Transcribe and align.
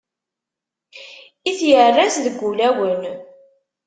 I 1.49 1.51
tyerras 1.59 2.15
deg 2.25 2.37
ulawen. 2.49 3.03